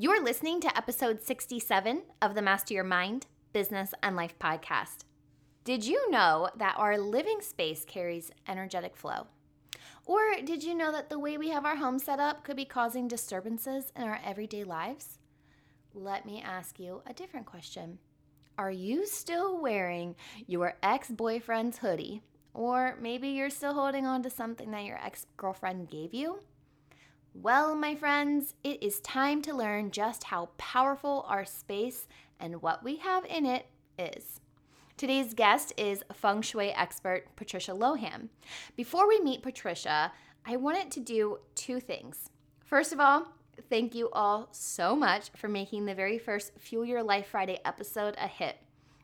[0.00, 4.98] You're listening to episode 67 of the Master Your Mind, Business, and Life podcast.
[5.64, 9.26] Did you know that our living space carries energetic flow?
[10.06, 12.64] Or did you know that the way we have our home set up could be
[12.64, 15.18] causing disturbances in our everyday lives?
[15.92, 17.98] Let me ask you a different question.
[18.56, 20.14] Are you still wearing
[20.46, 22.22] your ex boyfriend's hoodie?
[22.54, 26.38] Or maybe you're still holding on to something that your ex girlfriend gave you?
[27.40, 32.08] Well, my friends, it is time to learn just how powerful our space
[32.40, 34.40] and what we have in it is.
[34.96, 38.30] Today's guest is feng shui expert Patricia Lohan.
[38.74, 40.10] Before we meet Patricia,
[40.44, 42.28] I wanted to do two things.
[42.64, 43.28] First of all,
[43.70, 48.16] thank you all so much for making the very first Fuel Your Life Friday episode
[48.18, 48.56] a hit.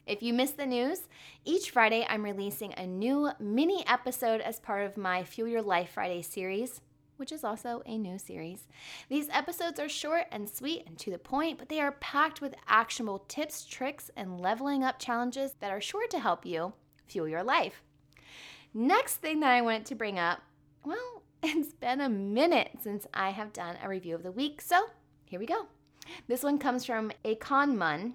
[0.08, 1.02] If you missed the news,
[1.44, 5.90] each Friday I'm releasing a new mini episode as part of my Fuel Your Life
[5.90, 6.80] Friday series
[7.16, 8.66] which is also a new series.
[9.08, 12.54] These episodes are short and sweet and to the point, but they are packed with
[12.68, 16.72] actionable tips, tricks, and leveling up challenges that are sure to help you
[17.06, 17.82] fuel your life.
[18.72, 20.40] Next thing that I wanted to bring up
[20.84, 24.86] well, it's been a minute since I have done a review of the week, so
[25.24, 25.66] here we go.
[26.28, 28.14] This one comes from Akon Mun,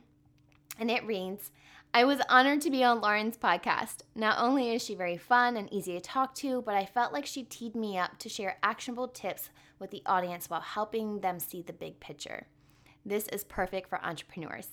[0.80, 1.52] and it reads
[1.94, 4.02] I was honored to be on Lauren's podcast.
[4.16, 7.26] Not only is she very fun and easy to talk to, but I felt like
[7.26, 9.50] she teed me up to share actionable tips
[9.80, 12.46] with the audience while helping them see the big picture.
[13.04, 14.68] This is perfect for entrepreneurs.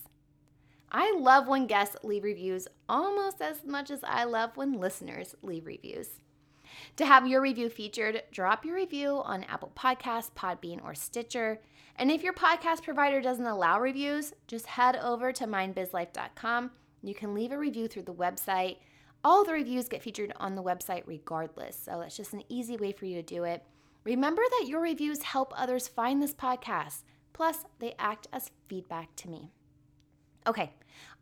[0.93, 5.67] I love when guests leave reviews almost as much as I love when listeners leave
[5.67, 6.21] reviews.
[6.97, 11.61] To have your review featured, drop your review on Apple Podcasts, Podbean, or Stitcher.
[11.99, 16.71] And if your podcast provider doesn't allow reviews, just head over to mindbizlife.com
[17.07, 18.79] you can leave a review through the website.
[19.23, 22.93] All the reviews get featured on the website regardless, so it's just an easy way
[22.93, 23.63] for you to do it.
[24.05, 29.29] Remember that your reviews help others find this podcast, plus, they act as feedback to
[29.29, 29.51] me.
[30.47, 30.73] Okay,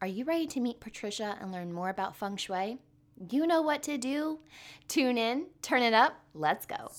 [0.00, 2.78] are you ready to meet Patricia and learn more about feng shui?
[3.16, 4.40] You know what to do.
[4.88, 6.90] Tune in, turn it up, let's go.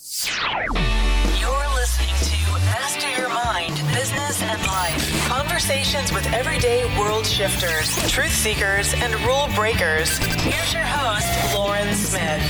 [1.38, 5.28] You're listening to Master Your Mind, Business and Life.
[5.28, 10.18] Conversations with everyday world shifters, truth seekers, and rule breakers.
[10.42, 12.42] Here's your host, Lauren Smith.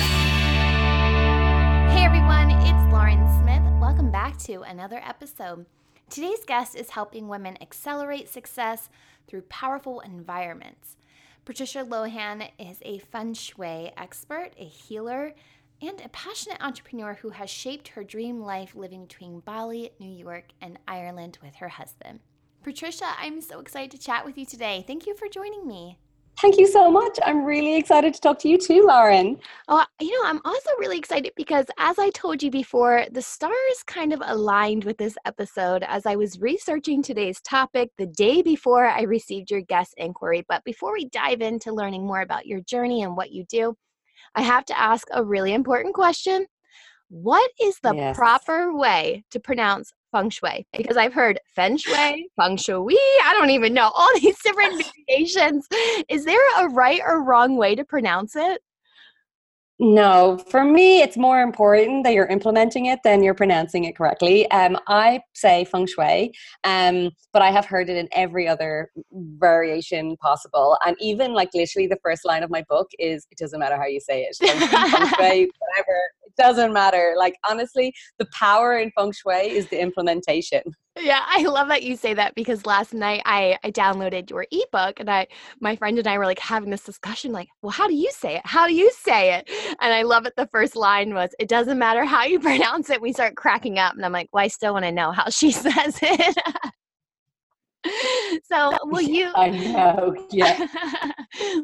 [1.91, 3.63] Hey everyone, it's Lauren Smith.
[3.81, 5.65] Welcome back to another episode.
[6.11, 8.89] Today's guest is helping women accelerate success
[9.27, 10.97] through powerful environments.
[11.45, 15.35] Patricia Lohan is a feng shui expert, a healer,
[15.79, 20.45] and a passionate entrepreneur who has shaped her dream life living between Bali, New York,
[20.59, 22.21] and Ireland with her husband.
[22.63, 24.83] Patricia, I'm so excited to chat with you today.
[24.87, 25.99] Thank you for joining me.
[26.41, 27.17] Thank you so much.
[27.25, 29.37] I'm really excited to talk to you too, Lauren.
[29.69, 33.83] Oh, you know, I'm also really excited because, as I told you before, the stars
[33.87, 38.85] kind of aligned with this episode as I was researching today's topic the day before
[38.85, 40.45] I received your guest inquiry.
[40.49, 43.75] But before we dive into learning more about your journey and what you do,
[44.35, 46.47] I have to ask a really important question.
[47.09, 48.17] What is the yes.
[48.17, 52.97] proper way to pronounce feng shui because I've heard feng shui, feng shui.
[53.23, 55.67] I don't even know all these different variations.
[56.09, 58.61] Is there a right or wrong way to pronounce it?
[59.77, 64.49] No, for me, it's more important that you're implementing it than you're pronouncing it correctly.
[64.51, 66.31] Um, I say feng shui,
[66.63, 70.77] um, but I have heard it in every other variation possible.
[70.85, 73.85] And even like literally the first line of my book is it doesn't matter how
[73.85, 74.37] you say it.
[74.37, 74.59] feng
[75.17, 75.99] shui, whatever
[76.37, 77.15] doesn't matter.
[77.17, 80.61] Like honestly, the power in feng shui is the implementation.
[80.97, 84.99] Yeah, I love that you say that because last night I I downloaded your ebook
[85.01, 85.27] and I
[85.59, 88.37] my friend and I were like having this discussion like, "Well, how do you say
[88.37, 88.43] it?
[88.45, 89.49] How do you say it?"
[89.81, 93.01] And I love it the first line was, "It doesn't matter how you pronounce it."
[93.01, 95.51] We start cracking up and I'm like, "Well, I still want to know how she
[95.65, 96.37] says it."
[98.45, 100.15] so, will you I know.
[100.31, 100.65] Yeah.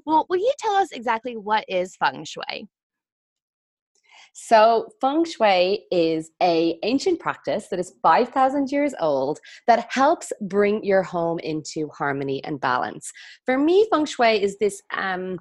[0.05, 2.67] well, will you tell us exactly what is feng shui?
[4.33, 10.83] So feng shui is a ancient practice that is 5000 years old that helps bring
[10.83, 13.11] your home into harmony and balance.
[13.45, 15.39] For me feng shui is this um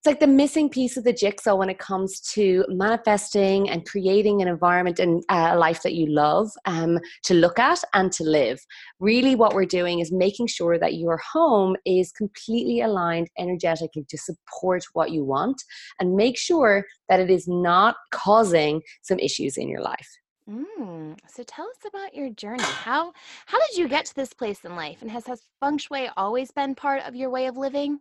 [0.00, 4.40] it's like the missing piece of the jigsaw when it comes to manifesting and creating
[4.40, 8.24] an environment and uh, a life that you love um, to look at and to
[8.24, 8.58] live.
[8.98, 14.16] Really, what we're doing is making sure that your home is completely aligned energetically to
[14.16, 15.62] support what you want
[16.00, 20.08] and make sure that it is not causing some issues in your life.
[20.48, 22.62] Mm, so tell us about your journey.
[22.62, 23.12] How
[23.44, 25.02] how did you get to this place in life?
[25.02, 28.00] And has, has feng shui always been part of your way of living?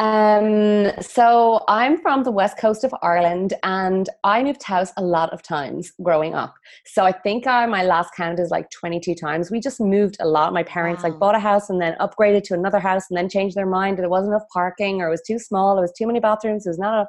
[0.00, 5.30] Um, so I'm from the west coast of Ireland, and I moved house a lot
[5.30, 6.54] of times growing up.
[6.86, 9.50] So I think I, my last count is like 22 times.
[9.50, 10.54] We just moved a lot.
[10.54, 11.10] My parents wow.
[11.10, 13.98] like bought a house and then upgraded to another house, and then changed their mind
[13.98, 16.18] that it wasn't enough parking, or it was too small, or it was too many
[16.18, 17.08] bathrooms, it was not enough.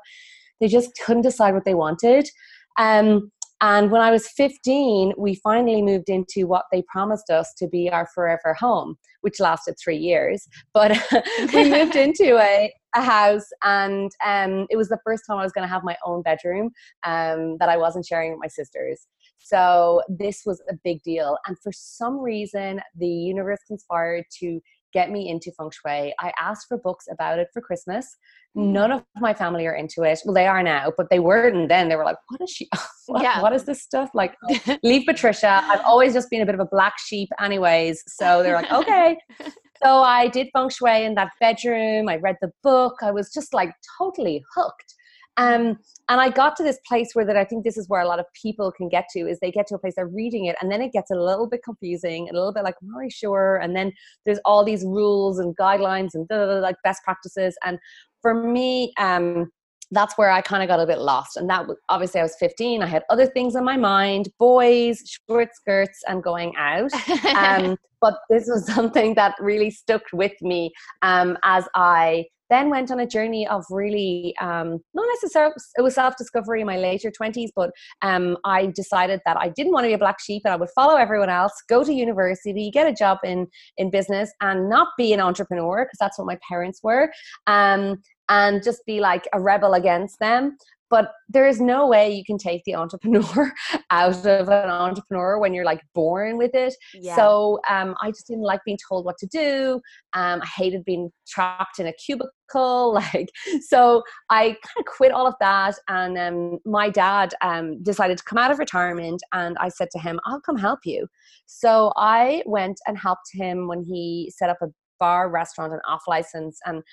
[0.59, 2.29] They just couldn't decide what they wanted.
[2.77, 7.67] Um, and when I was 15, we finally moved into what they promised us to
[7.67, 10.47] be our forever home, which lasted three years.
[10.73, 10.97] But
[11.53, 15.51] we moved into a, a house, and um, it was the first time I was
[15.51, 16.71] going to have my own bedroom
[17.05, 19.07] um, that I wasn't sharing with my sisters.
[19.39, 21.38] So this was a big deal.
[21.47, 24.61] And for some reason, the universe conspired to
[24.93, 26.13] get me into feng shui.
[26.19, 28.17] I asked for books about it for Christmas.
[28.55, 28.95] None mm.
[28.97, 30.19] of my family are into it.
[30.25, 31.88] Well, they are now, but they weren't then.
[31.88, 32.69] They were like, "What is she?
[33.07, 33.41] what, yeah.
[33.41, 34.35] what is this stuff?" Like,
[34.83, 35.61] leave Patricia.
[35.63, 38.03] I've always just been a bit of a black sheep, anyways.
[38.07, 39.17] So they're like, "Okay."
[39.83, 42.09] so I did feng shui in that bedroom.
[42.09, 42.97] I read the book.
[43.01, 44.95] I was just like totally hooked.
[45.37, 45.79] Um,
[46.09, 48.19] and I got to this place where that I think this is where a lot
[48.19, 50.69] of people can get to is they get to a place they're reading it and
[50.69, 53.57] then it gets a little bit confusing, a little bit like, I'm not sure.
[53.57, 53.93] And then
[54.25, 56.27] there's all these rules and guidelines and
[56.61, 57.57] like best practices.
[57.63, 57.79] And
[58.21, 59.51] for me, um,
[59.91, 61.38] that's where I kind of got a bit lost.
[61.38, 62.81] And that was obviously I was 15.
[62.81, 66.91] I had other things in my mind, boys, short skirts, and going out.
[67.35, 70.71] Um, but this was something that really stuck with me
[71.03, 75.95] um, as I then went on a journey of really um, not necessarily it was
[75.95, 77.71] self-discovery in my later 20s but
[78.01, 80.69] um, i decided that i didn't want to be a black sheep and i would
[80.75, 83.47] follow everyone else go to university get a job in
[83.77, 87.09] in business and not be an entrepreneur because that's what my parents were
[87.47, 87.97] um,
[88.31, 90.57] and just be like a rebel against them.
[90.89, 93.53] But there is no way you can take the entrepreneur
[93.91, 96.73] out of an entrepreneur when you're like born with it.
[96.93, 97.15] Yeah.
[97.15, 99.79] so um, i just didn't like being told what to do.
[100.13, 103.29] Um, i hated being trapped in a cubicle like
[103.61, 105.75] so i kind of quit all of that.
[105.87, 109.99] And um, my dad um, decided to come out of retirement and i said to
[109.99, 111.07] him i'll come help you.
[111.45, 114.67] So i went and helped him when he set up a
[114.99, 116.83] bar restaurant and off license and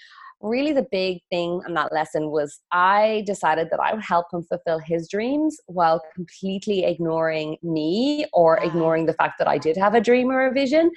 [0.41, 4.43] really the big thing in that lesson was I decided that I would help him
[4.43, 9.95] fulfill his dreams while completely ignoring me or ignoring the fact that I did have
[9.95, 10.91] a dream or a vision.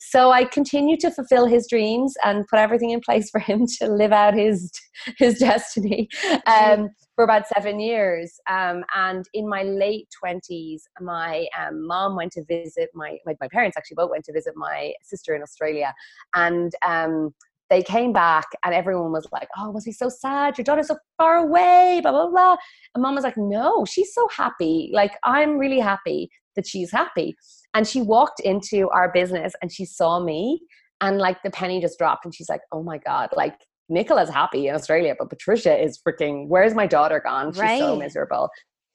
[0.00, 3.86] So I continued to fulfill his dreams and put everything in place for him to
[3.86, 4.70] live out his
[5.16, 6.08] his destiny
[6.46, 8.38] um, for about seven years.
[8.50, 13.48] Um, and in my late twenties, my um, mom went to visit my, my, my
[13.50, 15.94] parents actually both went to visit my sister in Australia,
[16.34, 17.32] and um,
[17.72, 20.58] they came back and everyone was like, Oh, was he so sad?
[20.58, 22.56] Your daughter's so far away, blah, blah, blah.
[22.94, 24.90] And mom was like, No, she's so happy.
[24.92, 27.34] Like, I'm really happy that she's happy.
[27.72, 30.60] And she walked into our business and she saw me
[31.00, 33.56] and like the penny just dropped and she's like, Oh my God, like
[33.88, 37.54] Nicola's happy in Australia, but Patricia is freaking, where's my daughter gone?
[37.54, 37.80] She's right.
[37.80, 38.50] so miserable.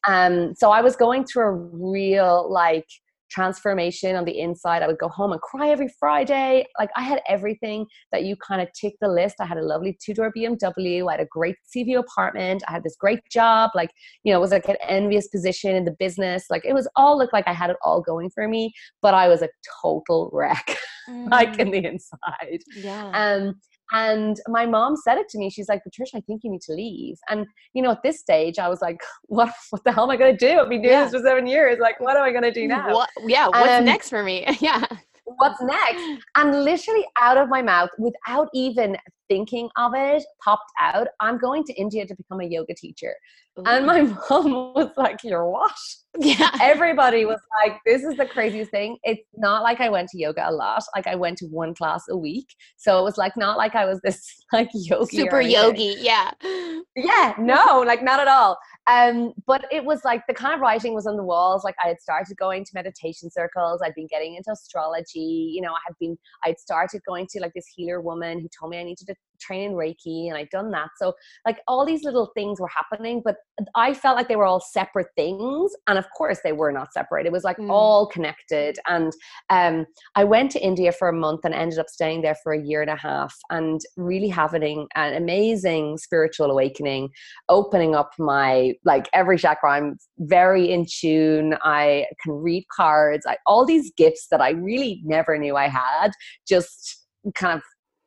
[0.07, 2.87] Um, so I was going through a real like
[3.29, 4.83] transformation on the inside.
[4.83, 6.65] I would go home and cry every Friday.
[6.79, 9.35] Like I had everything that you kind of tick the list.
[9.39, 11.07] I had a lovely two door BMW.
[11.07, 12.63] I had a great Seaview apartment.
[12.67, 13.71] I had this great job.
[13.75, 13.91] Like,
[14.23, 16.45] you know, it was like an envious position in the business.
[16.49, 19.27] Like it was all looked like I had it all going for me, but I
[19.27, 19.49] was a
[19.81, 20.77] total wreck,
[21.09, 21.29] mm.
[21.29, 22.59] like in the inside.
[22.75, 23.11] Yeah.
[23.13, 23.55] Um,
[23.91, 25.49] and my mom said it to me.
[25.49, 27.17] She's like, Patricia, I think you need to leave.
[27.29, 30.17] And, you know, at this stage, I was like, what, what the hell am I
[30.17, 30.59] going to do?
[30.59, 31.05] I've been doing yeah.
[31.05, 31.79] this for seven years.
[31.79, 32.93] Like, what am I going to do now?
[32.93, 33.47] What, yeah.
[33.47, 34.45] What's um, next for me?
[34.59, 34.85] yeah.
[35.23, 36.23] What's next?
[36.35, 38.95] And literally out of my mouth, without even
[39.27, 43.13] thinking of it, popped out, I'm going to India to become a yoga teacher.
[43.59, 43.63] Ooh.
[43.65, 45.71] And my mom was like, You're what?
[46.19, 46.49] Yeah.
[46.61, 48.97] Everybody was like, This is the craziest thing.
[49.03, 50.83] It's not like I went to yoga a lot.
[50.95, 52.47] Like I went to one class a week.
[52.77, 55.17] So it was like not like I was this like yogi.
[55.17, 55.95] Super yogi.
[55.99, 56.31] Yeah.
[56.95, 57.35] Yeah.
[57.37, 58.57] No, like not at all.
[58.87, 61.63] Um, but it was like the kind of writing was on the walls.
[61.63, 63.81] Like I had started going to meditation circles.
[63.83, 65.51] I'd been getting into astrology.
[65.53, 68.71] You know, I had been, I'd started going to like this healer woman who told
[68.71, 70.89] me I needed to train in Reiki and I'd done that.
[70.97, 71.13] So
[71.45, 73.37] like all these little things were happening, but
[73.75, 75.71] I felt like they were all separate things.
[75.87, 77.25] And of course they were not separate.
[77.25, 77.69] It was like mm.
[77.69, 78.77] all connected.
[78.87, 79.13] And
[79.49, 82.61] um, I went to India for a month and ended up staying there for a
[82.61, 87.09] year and a half and really having an amazing spiritual awakening,
[87.49, 89.71] opening up my like every chakra.
[89.71, 91.55] I'm very in tune.
[91.63, 93.25] I can read cards.
[93.27, 96.11] I, all these gifts that I really never knew I had
[96.47, 97.63] just kind of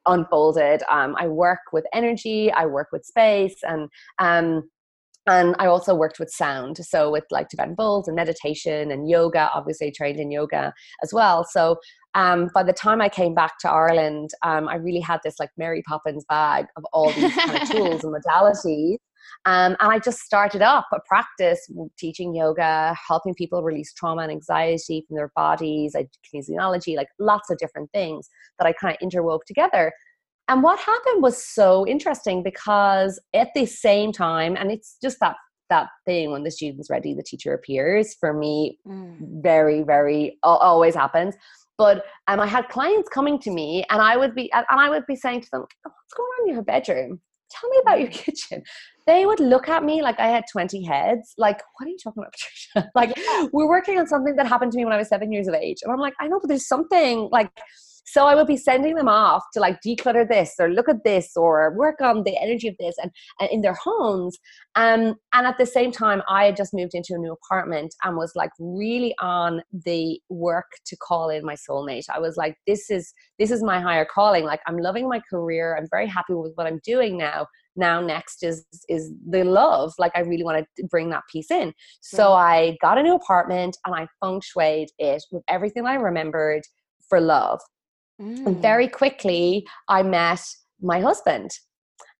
[0.07, 0.83] unfolded.
[0.91, 3.89] Um, I work with energy, I work with space, and
[4.19, 4.69] um,
[5.27, 9.51] and I also worked with sound, so with like Tibetan bowls and meditation and yoga.
[9.55, 11.45] Obviously, trained in yoga as well.
[11.45, 11.77] So
[12.15, 15.51] um, by the time I came back to Ireland, um, I really had this like
[15.57, 18.97] Mary Poppins bag of all these kind of tools and modalities.
[19.45, 21.61] Um, and I just started up a practice
[21.99, 27.51] teaching yoga, helping people release trauma and anxiety from their bodies, I kinesiology, like lots
[27.51, 29.93] of different things that I kind of interwove together.
[30.49, 35.37] And what happened was so interesting because at the same time, and it's just that
[35.71, 38.17] that thing when the student's ready, the teacher appears.
[38.19, 39.17] For me, mm.
[39.43, 41.37] very, very always happens.
[41.79, 45.07] But um, I had clients coming to me, and I would be and I would
[45.07, 47.21] be saying to them, "What's going on in your bedroom?
[47.51, 48.13] Tell me about your mm.
[48.13, 48.63] kitchen."
[49.07, 51.35] They would look at me like I had twenty heads.
[51.37, 52.91] Like, what are you talking about, Patricia?
[52.95, 53.19] like,
[53.53, 55.79] we're working on something that happened to me when I was seven years of age,
[55.83, 57.51] and I'm like, I know, but there's something like
[58.05, 61.37] so I would be sending them off to like declutter this or look at this
[61.37, 64.39] or work on the energy of this and, and in their homes.
[64.75, 68.17] Um, and at the same time, I had just moved into a new apartment and
[68.17, 72.05] was like really on the work to call in my soulmate.
[72.13, 74.45] I was like, this is this is my higher calling.
[74.45, 75.77] Like I'm loving my career.
[75.77, 80.13] I'm very happy with what I'm doing now now next is is the love like
[80.17, 83.95] i really want to bring that piece in so i got a new apartment and
[83.95, 86.63] i feng shuied it with everything i remembered
[87.09, 87.61] for love
[88.21, 88.61] Mm.
[88.61, 90.43] Very quickly, I met
[90.81, 91.51] my husband.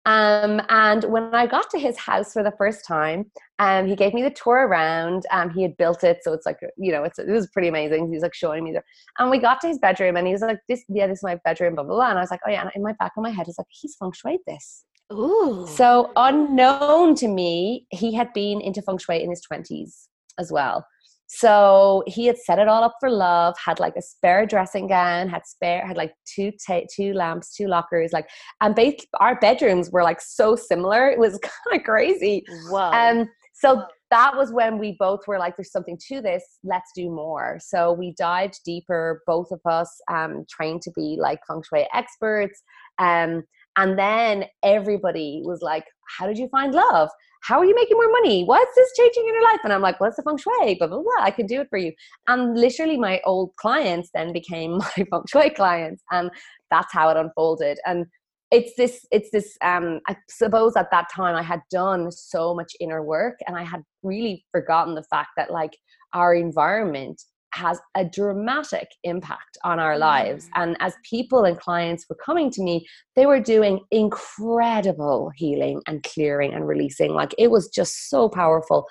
[0.07, 4.15] Um, and when I got to his house for the first time, um, he gave
[4.15, 5.25] me the tour around.
[5.31, 8.09] Um, he had built it, so it's like you know, it's it was pretty amazing.
[8.09, 8.83] He was like showing me the,
[9.19, 11.39] and we got to his bedroom, and he was like, "This, yeah, this is my
[11.45, 12.11] bedroom," blah blah blah.
[12.11, 13.67] And I was like, "Oh yeah." And in my back of my head, is like,
[13.69, 15.67] "He's feng shui this." Ooh.
[15.69, 20.87] So unknown to me, he had been into feng shui in his twenties as well.
[21.33, 25.29] So he had set it all up for love, had like a spare dressing gown,
[25.29, 28.29] had spare, had like two ta- two lamps, two lockers, like,
[28.61, 31.09] and both our bedrooms were like so similar.
[31.09, 32.45] It was kind of crazy.
[32.69, 32.91] Wow.
[32.91, 36.43] Um, so that was when we both were like, "There's something to this.
[36.65, 41.39] Let's do more." So we dived deeper, both of us, um, trained to be like
[41.47, 42.61] feng shui experts.
[42.99, 43.45] Um,
[43.77, 45.85] and then everybody was like,
[46.19, 47.11] "How did you find love?"
[47.43, 48.45] how are you making more money?
[48.45, 49.61] What's this changing in your life?
[49.65, 50.75] And I'm like, what's the feng shui?
[50.75, 51.23] Blah, blah, blah.
[51.23, 51.93] I can do it for you.
[52.29, 56.03] And literally my old clients then became my feng shui clients.
[56.11, 56.31] And
[56.71, 57.79] that's how it unfolded.
[57.87, 58.07] And
[58.51, 62.73] it's this, it's this, um, I suppose at that time I had done so much
[62.81, 65.77] inner work and I had really forgotten the fact that like
[66.13, 67.23] our environment
[67.53, 70.49] has a dramatic impact on our lives.
[70.55, 76.03] And as people and clients were coming to me, they were doing incredible healing and
[76.03, 77.13] clearing and releasing.
[77.13, 78.87] Like it was just so powerful.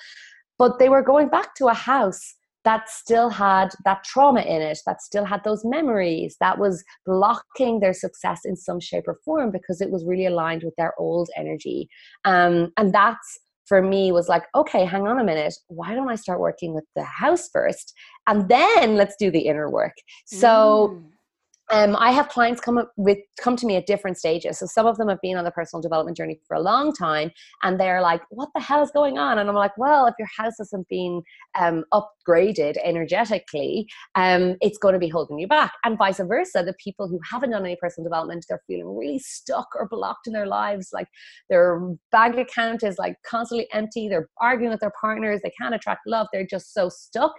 [0.58, 2.36] But they were going back to a house
[2.66, 7.80] that still had that trauma in it, that still had those memories, that was blocking
[7.80, 11.30] their success in some shape or form because it was really aligned with their old
[11.38, 11.89] energy.
[12.25, 15.53] Um, and that's for me was like, okay, hang on a minute.
[15.67, 17.93] Why don't I start working with the house first?
[18.27, 19.93] And then let's do the inner work.
[20.25, 21.03] So mm
[21.71, 24.57] um, I have clients come up with come to me at different stages.
[24.59, 27.31] So some of them have been on the personal development journey for a long time,
[27.63, 30.27] and they're like, "What the hell is going on?" And I'm like, "Well, if your
[30.35, 31.21] house hasn't been
[31.59, 36.73] um, upgraded energetically, um, it's going to be holding you back." And vice versa, the
[36.83, 40.47] people who haven't done any personal development, they're feeling really stuck or blocked in their
[40.47, 40.89] lives.
[40.91, 41.07] Like
[41.49, 41.79] their
[42.11, 44.09] bank account is like constantly empty.
[44.09, 45.41] They're arguing with their partners.
[45.43, 46.27] They can't attract love.
[46.33, 47.33] They're just so stuck,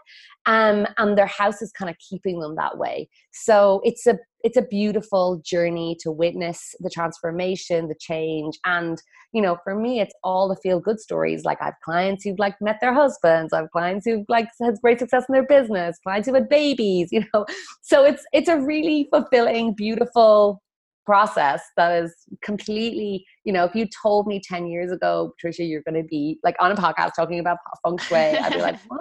[0.46, 3.08] um, and their house is kind of keeping them that way.
[3.32, 9.42] So it's a it's a beautiful journey to witness the transformation the change and you
[9.42, 11.44] know for me it's all the feel good stories.
[11.44, 15.24] Like i've clients who've like met their husbands i've clients who've like had great success
[15.28, 17.44] in their business clients who had babies you know?
[17.82, 20.62] So it's it's a really fulfilling beautiful
[21.06, 25.82] process that is completely you know if you told me 10 years ago patricia you're
[25.82, 29.00] going to be like on a podcast talking about feng shui i'd be like what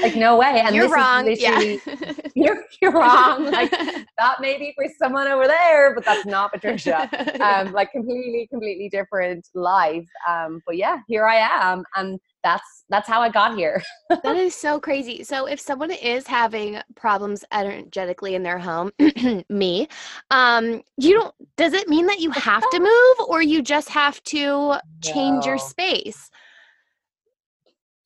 [0.00, 0.62] like no way.
[0.64, 1.26] And you're wrong.
[1.36, 1.60] Yeah.
[2.34, 3.44] you're, you're wrong.
[3.54, 7.08] Like that may be for someone over there but that's not patricia.
[7.40, 10.08] Um like completely completely different life.
[10.28, 13.82] Um but yeah here i am and that's that's how i got here.
[14.10, 15.24] That is so crazy.
[15.24, 18.90] So if someone is having problems energetically in their home
[19.48, 19.88] me
[20.30, 24.22] um you don't does it mean that you have to move or you just have
[24.24, 25.52] to change no.
[25.52, 26.30] your space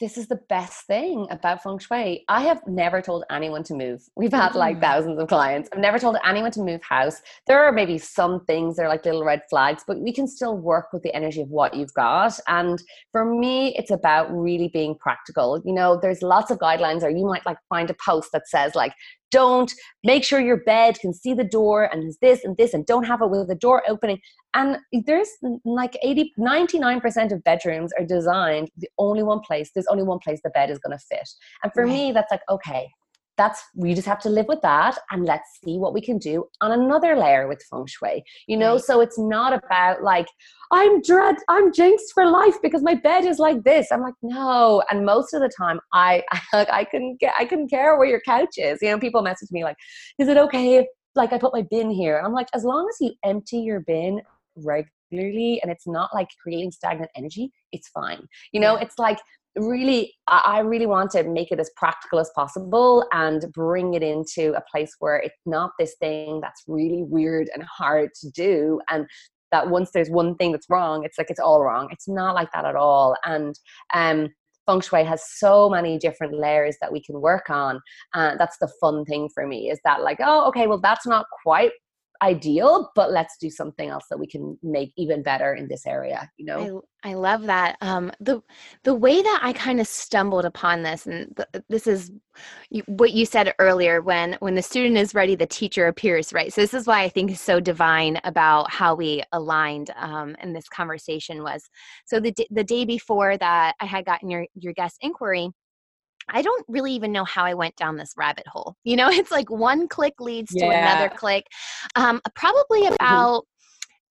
[0.01, 2.25] this is the best thing about feng shui.
[2.29, 4.03] I have never told anyone to move.
[4.17, 4.81] We've had like mm.
[4.81, 5.69] thousands of clients.
[5.73, 7.21] I've never told anyone to move house.
[7.47, 10.57] There are maybe some things that are like little red flags, but we can still
[10.57, 12.39] work with the energy of what you've got.
[12.47, 15.61] And for me, it's about really being practical.
[15.65, 18.77] You know, there's lots of guidelines, or you might like find a post that says
[18.77, 18.93] like,
[19.31, 19.73] don't
[20.05, 23.21] make sure your bed can see the door and this and this and don't have
[23.23, 24.19] it with the door opening
[24.55, 25.29] and there's
[25.65, 30.41] like 80 99% of bedrooms are designed the only one place there's only one place
[30.43, 31.29] the bed is going to fit
[31.63, 31.93] and for right.
[31.93, 32.89] me that's like okay
[33.39, 36.45] that's we just have to live with that and let's see what we can do
[36.61, 38.75] on another layer with feng shui you know?
[38.75, 38.85] Right.
[38.85, 40.27] so it's not about like
[40.73, 43.89] i'm dread i'm jinxed for life because my bed is like this.
[43.91, 44.83] I'm like no.
[44.91, 48.21] And most of the time i i, I couldn't get i couldn't care where your
[48.21, 48.79] couch is.
[48.83, 49.77] You know people message me like
[50.19, 52.19] is it okay if like i put my bin here?
[52.19, 54.21] And i'm like as long as you empty your bin
[54.57, 58.83] regularly and it's not like creating stagnant energy it's fine you know yeah.
[58.83, 59.19] it's like
[59.57, 64.53] really i really want to make it as practical as possible and bring it into
[64.55, 69.07] a place where it's not this thing that's really weird and hard to do and
[69.51, 72.51] that once there's one thing that's wrong it's like it's all wrong it's not like
[72.53, 73.59] that at all and
[73.95, 74.29] um
[74.67, 77.81] feng shui has so many different layers that we can work on
[78.15, 81.07] and uh, that's the fun thing for me is that like oh okay well that's
[81.07, 81.73] not quite
[82.23, 86.29] ideal but let's do something else that we can make even better in this area
[86.37, 86.83] you know?
[87.03, 88.43] I, I love that um the
[88.83, 92.11] the way that i kind of stumbled upon this and th- this is
[92.87, 96.53] what you said earlier when when the student is ready the teacher appears right?
[96.53, 100.53] So this is why i think is so divine about how we aligned um, in
[100.53, 101.69] this conversation was
[102.05, 105.51] so the, d- the day before that i had gotten your your guest inquiry
[106.29, 108.77] I don't really even know how I went down this rabbit hole.
[108.85, 110.67] You know, it's like one click leads yeah.
[110.67, 111.47] to another click.
[111.97, 112.95] Um, probably mm-hmm.
[112.95, 113.45] about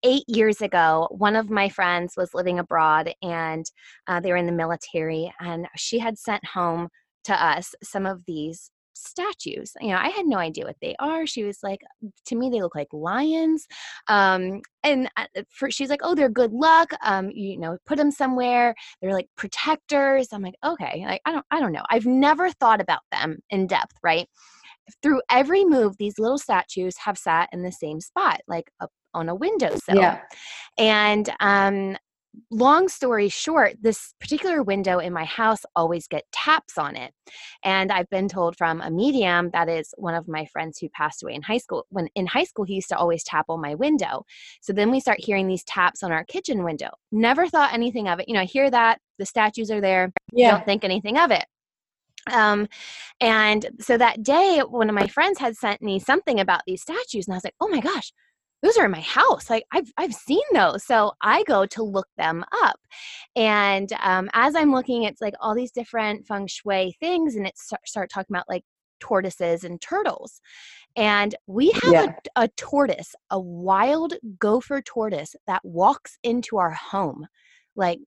[0.04, 3.66] eight years ago, one of my friends was living abroad and
[4.08, 6.90] uh, they were in the military, and she had sent home
[7.26, 9.74] to us some of these statues.
[9.82, 11.26] You know, I had no idea what they are.
[11.28, 11.82] She was like,
[12.26, 13.68] to me, they look like lions.
[14.08, 16.90] Um, and uh, for, she's like, oh, they're good luck.
[17.04, 18.76] Um, you know, put them somewhere.
[19.02, 20.30] They're like protectors.
[20.32, 21.84] I'm like, okay, like I don't, I don't know.
[21.90, 24.28] I've never thought about them in depth, right?
[25.02, 29.30] Through every move, these little statues have sat in the same spot, like up on
[29.30, 29.96] a windowsill.
[29.96, 30.22] Yeah.
[30.78, 31.98] And um,
[32.52, 37.14] long story short, this particular window in my house always get taps on it.
[37.64, 41.24] And I've been told from a medium that is one of my friends who passed
[41.24, 41.86] away in high school.
[41.90, 44.24] When in high school, he used to always tap on my window.
[44.62, 46.90] So then we start hearing these taps on our kitchen window.
[47.12, 48.28] Never thought anything of it.
[48.28, 50.12] You know, I hear that the statues are there.
[50.32, 50.52] Yeah.
[50.52, 51.46] Don't think anything of it.
[52.32, 52.68] Um,
[53.22, 57.26] and so that day, one of my friends had sent me something about these statues,
[57.26, 58.12] and I was like, oh my gosh,
[58.62, 62.08] those are in my house like i've, I've seen those so i go to look
[62.18, 62.80] them up
[63.36, 67.58] and um, as i'm looking it's like all these different feng shui things and it
[67.58, 68.64] start, start talking about like
[69.00, 70.42] tortoises and turtles
[70.96, 72.14] and we have yeah.
[72.36, 77.28] a, a tortoise a wild gopher tortoise that walks into our home
[77.76, 78.00] like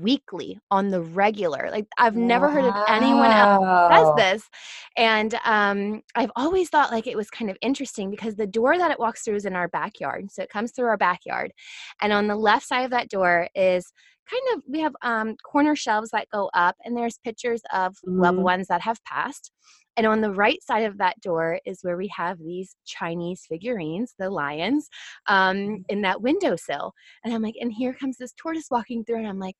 [0.00, 1.68] weekly on the regular.
[1.70, 4.50] Like I've never heard of anyone else does this.
[4.96, 8.90] And um, I've always thought like it was kind of interesting because the door that
[8.90, 10.30] it walks through is in our backyard.
[10.30, 11.52] So it comes through our backyard.
[12.00, 13.92] And on the left side of that door is
[14.30, 18.20] kind of we have um, corner shelves that go up and there's pictures of mm-hmm.
[18.20, 19.52] loved ones that have passed
[19.98, 24.14] and on the right side of that door is where we have these Chinese figurines,
[24.16, 24.88] the lions,
[25.26, 25.84] um, mm.
[25.88, 26.92] in that windowsill.
[27.24, 29.56] And I'm like, and here comes this tortoise walking through, and I'm like,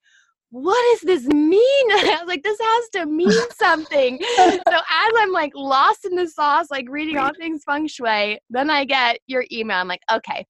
[0.51, 1.59] what does this mean?
[1.91, 4.19] I was like, this has to mean something.
[4.37, 8.69] so as I'm like lost in the sauce, like reading all things feng shui, then
[8.69, 9.77] I get your email.
[9.77, 10.45] I'm like, okay,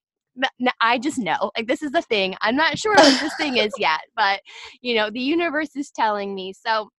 [0.79, 2.35] I just know like this is the thing.
[2.41, 4.41] I'm not sure what this thing is yet, but
[4.81, 6.53] you know, the universe is telling me.
[6.53, 6.89] So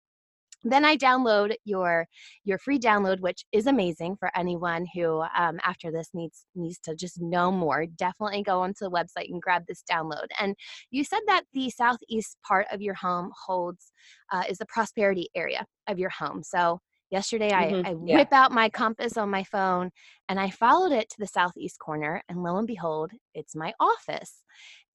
[0.64, 2.06] then i download your
[2.44, 6.94] your free download which is amazing for anyone who um, after this needs needs to
[6.94, 10.54] just know more definitely go onto the website and grab this download and
[10.90, 13.92] you said that the southeast part of your home holds
[14.32, 16.78] uh, is the prosperity area of your home so
[17.10, 17.86] yesterday mm-hmm.
[17.86, 18.16] i, I yeah.
[18.16, 19.90] whip out my compass on my phone
[20.28, 24.42] and i followed it to the southeast corner and lo and behold it's my office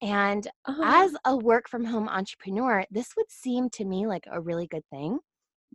[0.01, 0.81] and uh-huh.
[0.83, 4.83] as a work from home entrepreneur, this would seem to me like a really good
[4.91, 5.19] thing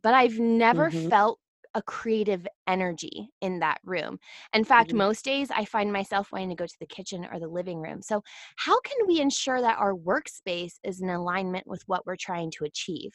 [0.03, 1.09] but I've never mm-hmm.
[1.09, 1.39] felt
[1.75, 4.19] a creative energy in that room.
[4.53, 4.99] In fact, mm-hmm.
[4.99, 8.03] most days I find myself wanting to go to the kitchen or the living room.
[8.03, 8.23] So,
[8.57, 12.65] how can we ensure that our workspace is in alignment with what we're trying to
[12.65, 13.13] achieve?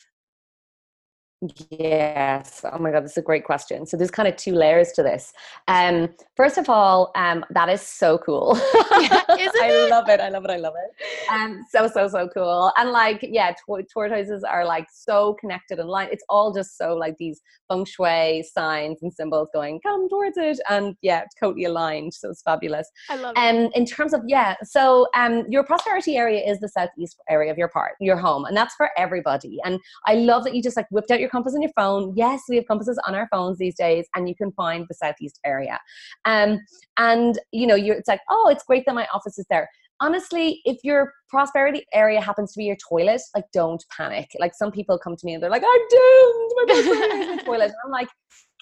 [1.70, 2.64] Yes.
[2.72, 3.86] Oh my God, this is a great question.
[3.86, 5.34] So there's kind of two layers to this.
[5.68, 8.54] Um, first of all, um, that is so cool.
[8.56, 10.22] I love it.
[10.22, 10.52] I love it.
[10.52, 11.32] I love it.
[11.32, 12.72] Um, so so so cool.
[12.78, 16.08] And like, yeah, t- tortoises are like so connected and line.
[16.12, 20.60] It's all just so like these feng shui signs and symbols going, come towards it,
[20.70, 22.14] and yeah, totally aligned.
[22.14, 22.90] So it's fabulous.
[23.10, 23.72] I love um, it.
[23.76, 27.70] in terms of yeah, so um, your prosperity area is the southeast area of your
[27.70, 29.58] part, your home, and that's for everybody.
[29.66, 32.14] And I love that you just like whipped out your compass on your phone.
[32.16, 35.40] Yes, we have compasses on our phones these days, and you can find the southeast
[35.46, 35.80] area.
[36.26, 36.60] Um,
[36.98, 39.70] and you know, you're it's like, oh, it's great that my office is there.
[40.02, 44.30] Honestly, if your prosperity area happens to be your toilet, like don't panic.
[44.40, 46.52] Like some people come to me and they're like, I'm doomed.
[46.56, 47.66] My prosperity is toilet.
[47.66, 48.10] And I'm like,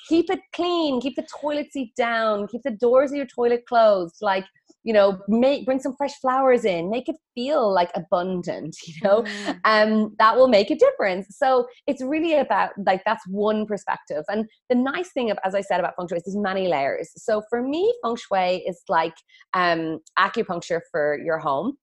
[0.07, 4.17] keep it clean, keep the toilet seat down, keep the doors of your toilet closed.
[4.21, 4.45] Like,
[4.83, 9.23] you know, make bring some fresh flowers in, make it feel like abundant, you know,
[9.23, 9.59] mm.
[9.63, 11.27] um, that will make a difference.
[11.37, 14.23] So it's really about like that's one perspective.
[14.27, 17.11] And the nice thing of, as I said about feng shui is there's many layers.
[17.15, 19.15] So for me, feng shui is like
[19.53, 21.77] um, acupuncture for your home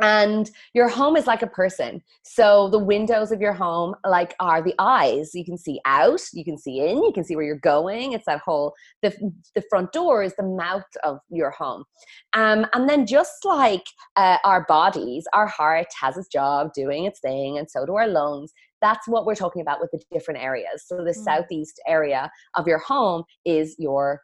[0.00, 2.02] and your home is like a person.
[2.22, 5.34] So the windows of your home like are the eyes.
[5.34, 8.12] You can see out you can see in you can see where you're going.
[8.12, 9.14] It's that whole the,
[9.54, 11.84] the front door is the mouth of your home.
[12.32, 13.84] Um, and then just like
[14.16, 18.08] uh, our bodies our heart has its job doing its thing and so do our
[18.08, 18.52] lungs.
[18.80, 20.84] That's what we're talking about with the different areas.
[20.86, 21.24] So the mm.
[21.24, 24.20] southeast area of your home is your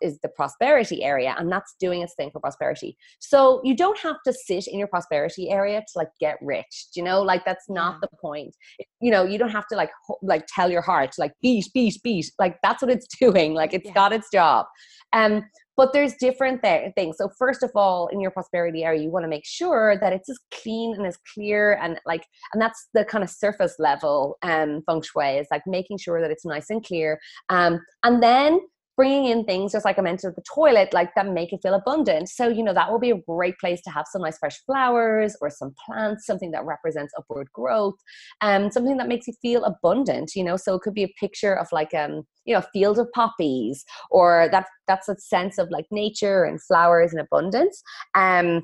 [0.00, 2.96] is the prosperity area and that's doing its thing for prosperity.
[3.18, 7.02] So you don't have to sit in your prosperity area to like get rich you
[7.02, 7.22] know?
[7.22, 7.98] Like that's not yeah.
[8.02, 8.54] the point.
[9.00, 9.90] You know you don't have to like
[10.22, 12.30] like tell your heart like beat beat beat.
[12.38, 13.54] Like that's what it's doing.
[13.54, 13.94] Like it's yeah.
[13.94, 14.66] got its job.
[15.12, 15.44] Um
[15.76, 17.16] but there's different th- things.
[17.18, 20.30] So first of all in your prosperity area you want to make sure that it's
[20.30, 24.82] as clean and as clear and like and that's the kind of surface level um
[24.86, 27.18] feng shui is like making sure that it's nice and clear.
[27.48, 28.60] Um and then
[28.96, 32.28] bringing in things just like I mentioned the toilet, like that make it feel abundant.
[32.28, 35.36] So, you know, that will be a great place to have some nice fresh flowers
[35.40, 37.96] or some plants, something that represents upward growth,
[38.40, 40.56] and um, something that makes you feel abundant, you know.
[40.56, 43.84] So it could be a picture of like um, you know, a field of poppies,
[44.10, 47.82] or that that's a sense of like nature and flowers and abundance.
[48.14, 48.62] Um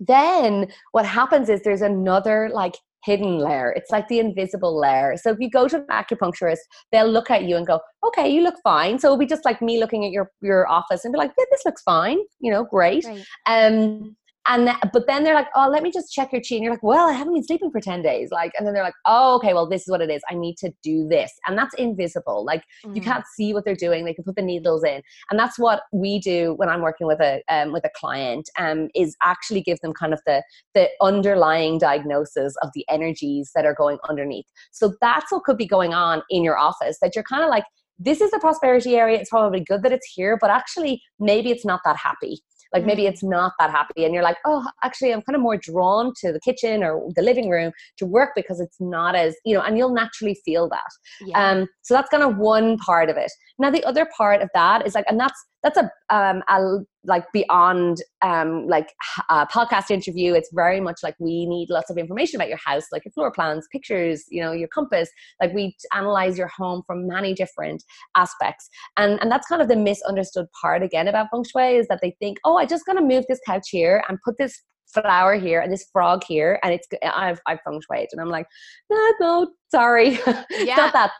[0.00, 3.72] then what happens is there's another like hidden layer.
[3.72, 5.16] It's like the invisible layer.
[5.16, 6.58] So if you go to an acupuncturist,
[6.92, 8.98] they'll look at you and go, okay, you look fine.
[8.98, 11.44] So it'll be just like me looking at your, your office and be like, yeah,
[11.50, 12.18] this looks fine.
[12.40, 13.04] You know, great.
[13.04, 13.24] Right.
[13.46, 16.64] Um, and th- but then they're like oh let me just check your chi and
[16.64, 18.94] you're like well i haven't been sleeping for 10 days like and then they're like
[19.06, 20.22] oh okay well this is what it is.
[20.30, 22.94] I need to do this and that's invisible like mm.
[22.94, 25.82] you can't see what they're doing they can put the needles in and that's what
[25.92, 29.78] we do when i'm working with a um, with a client um, is actually give
[29.80, 30.42] them kind of the
[30.74, 34.46] the underlying diagnosis of the energies that are going underneath.
[34.72, 37.64] So that's what could be going on in your office that you're kind of like
[37.98, 41.64] this is the prosperity area it's probably good that it's here but actually maybe it's
[41.64, 42.40] not that happy
[42.74, 43.08] like maybe mm.
[43.08, 46.32] it's not that happy and you're like oh actually i'm kind of more drawn to
[46.32, 49.78] the kitchen or the living room to work because it's not as you know and
[49.78, 50.90] you'll naturally feel that
[51.26, 51.50] yeah.
[51.50, 54.86] um so that's kind of one part of it now the other part of that
[54.86, 58.92] is like and that's that's a um a like beyond um like
[59.30, 60.34] a podcast interview.
[60.34, 63.32] It's very much like we need lots of information about your house like your floor
[63.32, 65.08] plans pictures you know your compass.
[65.40, 67.82] Like we analyze your home from many different
[68.14, 68.68] aspects.
[68.96, 72.14] And and that's kind of the misunderstood part again about feng shui is that they
[72.20, 74.62] think oh i just gonna move this couch here and put this
[74.94, 78.06] flower here and this frog here and it's I've I've feng shuied.
[78.12, 78.46] And I'm like
[78.90, 80.10] no no sorry.
[80.26, 80.46] Yeah.
[80.50, 81.10] it's not that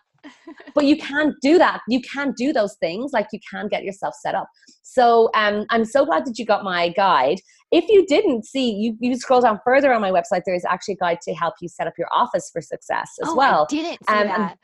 [0.74, 1.80] but you can't do that.
[1.88, 3.12] You can't do those things.
[3.12, 4.48] Like you can get yourself set up.
[4.82, 7.40] So um, I'm so glad that you got my guide.
[7.72, 10.42] If you didn't see, you, you scroll down further on my website.
[10.46, 13.28] There is actually a guide to help you set up your office for success as
[13.30, 13.66] oh, well.
[13.70, 14.58] I didn't see um, that.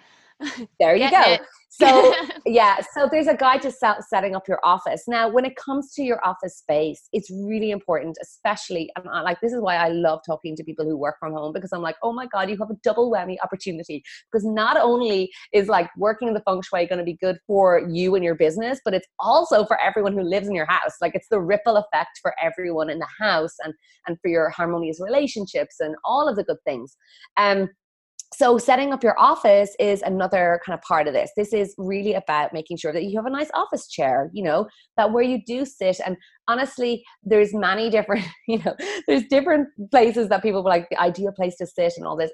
[0.81, 1.23] There you go.
[1.23, 1.41] It.
[1.71, 2.15] So
[2.47, 5.05] yeah, so there's a guide to set, setting up your office.
[5.07, 9.41] Now, when it comes to your office space, it's really important, especially and I, like
[9.41, 11.97] this is why I love talking to people who work from home because I'm like,
[12.03, 16.29] oh my god, you have a double whammy opportunity because not only is like working
[16.29, 19.07] in the feng shui going to be good for you and your business, but it's
[19.19, 20.97] also for everyone who lives in your house.
[21.01, 23.73] Like it's the ripple effect for everyone in the house and
[24.07, 26.97] and for your harmonious relationships and all of the good things.
[27.37, 27.69] Um,
[28.33, 31.31] so setting up your office is another kind of part of this.
[31.37, 34.67] This is really about making sure that you have a nice office chair you know
[34.97, 36.17] that where you do sit and
[36.49, 38.75] honestly there's many different you know
[39.07, 42.31] there's different places that people like the ideal place to sit and all this.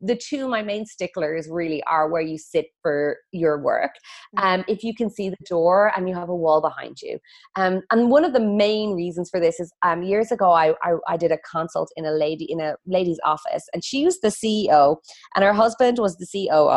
[0.00, 3.92] The two my main sticklers really are where you sit for your work.
[4.36, 4.42] Mm.
[4.44, 7.18] um, if you can see the door and you have a wall behind you.
[7.56, 10.94] Um, and one of the main reasons for this is um, years ago I, I,
[11.08, 14.28] I did a consult in a lady in a lady's office and she was the
[14.28, 14.96] ceo
[15.34, 16.68] and her husband was the coo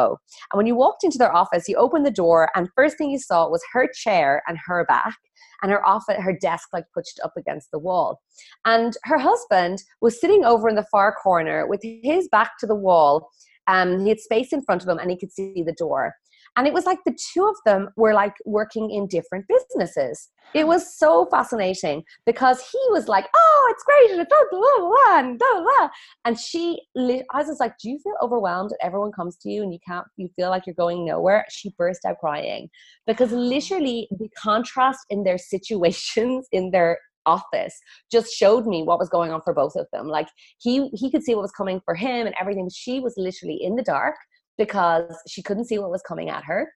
[0.52, 3.20] and when you walked into their office you opened the door and first thing you
[3.20, 5.16] saw was her chair and her back
[5.62, 8.22] and her office, her desk like pushed up against the wall.
[8.66, 12.76] And her husband was sitting over in the far corner with his back to the
[12.76, 13.30] wall.
[13.68, 16.16] Um, he had space in front of him and he could see the door.
[16.60, 20.28] And it was like the two of them were like working in different businesses.
[20.54, 25.38] It was so fascinating because he was like, "Oh, it's great," and blah blah blah,
[25.38, 25.90] blah blah.
[26.26, 28.72] And she, I was just like, "Do you feel overwhelmed?
[28.82, 30.06] Everyone comes to you, and you can't.
[30.18, 32.70] You feel like you're going nowhere." She burst out crying
[33.08, 37.80] because literally the contrast in their situations, in their office
[38.12, 41.22] just showed me what was going on for both of them like he he could
[41.22, 44.16] see what was coming for him and everything she was literally in the dark
[44.60, 46.68] because she couldn't see what was coming at her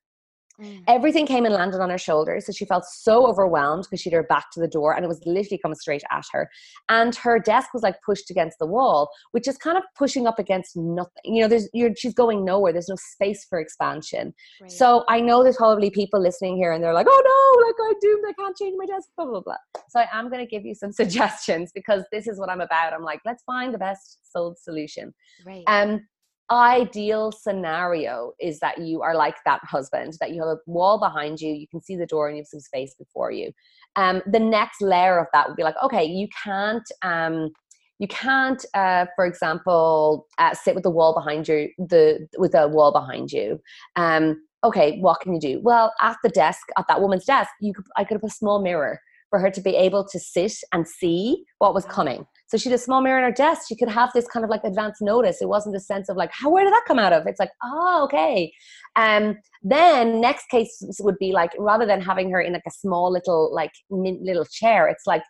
[0.62, 0.84] Mm.
[0.88, 2.46] Everything came and landed on her shoulders.
[2.46, 5.22] So she felt so overwhelmed because she'd her back to the door and it was
[5.26, 6.50] literally coming straight at her.
[6.90, 10.40] And her desk was like pushed against the wall, which is kind of pushing up
[10.40, 11.12] against nothing.
[11.24, 12.72] You know, there's you're she's going nowhere.
[12.72, 14.34] There's no space for expansion.
[14.62, 14.72] Right.
[14.72, 18.00] So I know there's probably people listening here and they're like, oh no, like I'm
[18.02, 19.56] doomed, I can't change my desk, blah, blah, blah.
[19.90, 22.94] So I am gonna give you some suggestions because this is what I'm about.
[22.94, 25.14] I'm like, let's find the best sold solution.
[25.46, 25.64] Right.
[25.68, 26.06] Um
[26.54, 31.42] ideal scenario is that you are like that husband that you have a wall behind
[31.42, 33.52] you you can see the door and you have some space before you.
[33.96, 37.52] Um, the next layer of that would be like okay you can't um,
[38.00, 42.68] you can't uh, for example uh, sit with the wall behind you the with a
[42.68, 43.60] wall behind you.
[43.96, 45.60] Um, okay what can you do?
[45.62, 48.62] Well at the desk at that woman's desk you could i could have a small
[48.62, 49.00] mirror
[49.34, 52.24] for her to be able to sit and see what was coming.
[52.46, 53.64] So she had a small mirror in her desk.
[53.68, 55.42] She could have this kind of like advance notice.
[55.42, 57.26] It wasn't a sense of like, how where did that come out of?
[57.26, 58.54] It's like, oh, okay.
[58.96, 63.12] Um, then next case would be like rather than having her in like a small
[63.12, 65.24] little like little chair, it's like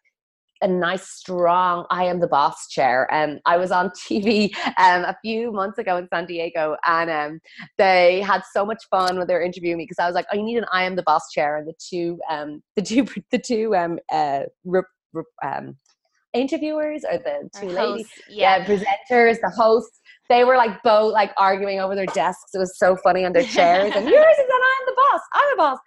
[0.62, 3.08] a nice strong i am the boss chair.
[3.12, 7.10] And um, i was on tv um, a few months ago in san diego and
[7.10, 7.39] um,
[7.78, 10.38] they had so much fun when they were interviewing me because i was like i
[10.38, 13.76] need an i am the boss chair and the two um, the two the two
[13.76, 15.76] um, uh, rep, rep, um,
[16.34, 18.58] interviewers or the two ladies yeah.
[18.58, 18.66] yeah.
[18.66, 22.56] presenters the hosts they were like both like arguing over their desks.
[22.56, 25.50] It was so funny on their chairs and yours is that i'm the boss i'm
[25.52, 25.80] the boss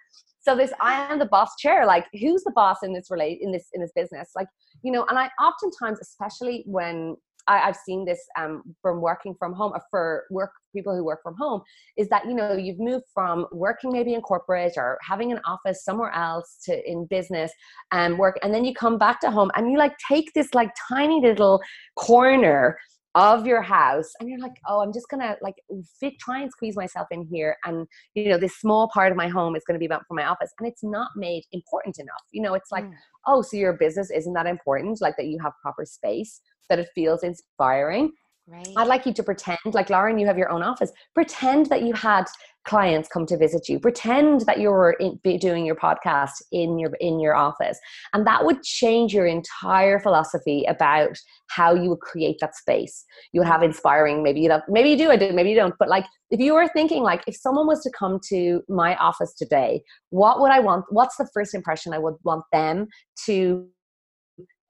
[0.47, 3.51] so this i am the boss chair like who's the boss in this relate in
[3.51, 4.29] this in this business?
[4.35, 4.47] Like
[4.83, 7.15] you know and i oftentimes especially when
[7.49, 11.21] I, have seen this um, from working from home or for work people who work
[11.23, 11.61] from home
[11.95, 15.83] is that you know you've moved from working maybe in corporate or having an office
[15.83, 17.51] somewhere else to in business
[17.91, 20.71] and work and then you come back to home and you like take this like
[20.89, 21.61] tiny little
[21.95, 22.77] corner
[23.17, 25.55] of your house and you're like oh i'm just gonna like
[25.99, 29.27] fit try and squeeze myself in here and you know this small part of my
[29.27, 32.43] home is to be about for my office and it's not made important enough you
[32.43, 32.93] know it's like mm.
[33.25, 36.87] oh so your business isn't that important like that you have proper space that it
[36.93, 38.11] feels inspiring
[38.49, 38.67] Right.
[38.77, 40.89] I'd like you to pretend, like Lauren, you have your own office.
[41.13, 42.23] Pretend that you had
[42.63, 43.77] clients come to visit you.
[43.77, 47.77] Pretend that you were in, doing your podcast in your in your office,
[48.13, 51.17] and that would change your entire philosophy about
[51.49, 53.03] how you would create that space.
[53.33, 54.23] You would have inspiring.
[54.23, 55.11] Maybe you maybe you do.
[55.11, 55.35] I did.
[55.35, 55.75] Maybe you don't.
[55.77, 59.33] But like, if you were thinking, like, if someone was to come to my office
[59.33, 59.81] today,
[60.11, 60.85] what would I want?
[60.89, 62.87] What's the first impression I would want them
[63.25, 63.67] to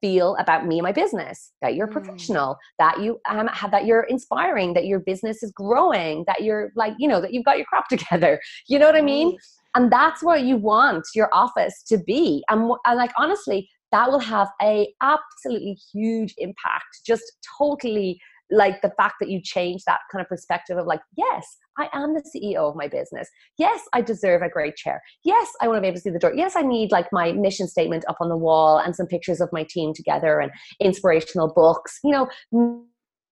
[0.00, 1.92] feel about me and my business that you're mm.
[1.92, 6.70] professional that you um, have that you're inspiring that your business is growing that you're
[6.76, 9.36] like you know that you've got your crap together you know what i mean
[9.74, 14.18] and that's what you want your office to be and, and like honestly that will
[14.18, 17.24] have a absolutely huge impact just
[17.58, 18.18] totally
[18.50, 22.14] like the fact that you change that kind of perspective of like yes i am
[22.14, 23.28] the ceo of my business.
[23.58, 25.02] Yes i deserve a great chair.
[25.24, 26.34] Yes i want to be able to see the door.
[26.34, 29.48] Yes i need like my mission statement up on the wall and some pictures of
[29.52, 31.98] my team together and inspirational books.
[32.04, 32.84] You know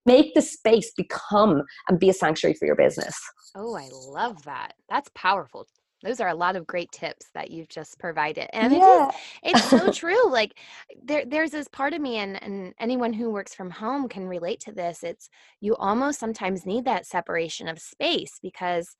[0.04, 3.18] make the space become and be a sanctuary for your business.
[3.54, 4.74] Oh i love that.
[4.88, 5.66] That's powerful
[6.06, 9.08] those are a lot of great tips that you've just provided and yeah.
[9.42, 10.58] it is it's so true like
[11.02, 14.60] there there's this part of me and and anyone who works from home can relate
[14.60, 15.28] to this it's
[15.60, 18.96] you almost sometimes need that separation of space because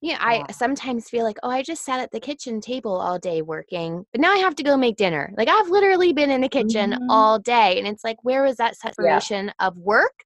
[0.00, 3.18] you yeah, I sometimes feel like, oh, I just sat at the kitchen table all
[3.18, 5.30] day working, but now I have to go make dinner.
[5.36, 7.10] Like I've literally been in the kitchen mm-hmm.
[7.10, 7.78] all day.
[7.78, 9.66] And it's like, where was that separation yeah.
[9.66, 10.24] of work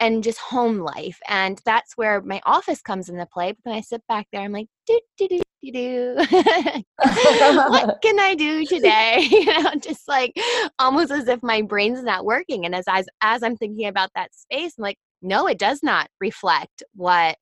[0.00, 1.20] and just home life?
[1.28, 3.52] And that's where my office comes into play.
[3.52, 6.14] But then I sit back there, I'm like, do, do, do, do
[6.96, 9.18] what can I do today?
[9.30, 10.34] you know, just like
[10.78, 12.64] almost as if my brain's not working.
[12.64, 16.08] And as as as I'm thinking about that space, I'm like, no, it does not
[16.20, 17.36] reflect what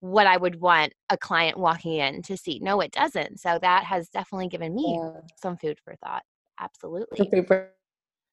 [0.00, 2.60] what I would want a client walking in to see.
[2.60, 3.40] No, it doesn't.
[3.40, 5.20] So that has definitely given me yeah.
[5.40, 6.22] some food for thought.
[6.60, 7.16] Absolutely